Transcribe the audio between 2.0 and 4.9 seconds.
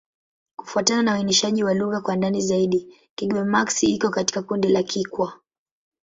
kwa ndani zaidi, Kigbe-Maxi iko katika kundi la